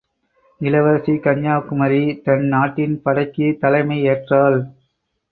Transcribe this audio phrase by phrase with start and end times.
[0.61, 4.57] இளவரசி கன்யாகுமரி தன் நாட்டின் படைக்குத் தலைமை ஏற்றாள்.